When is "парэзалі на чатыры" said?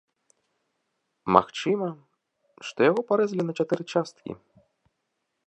3.13-3.83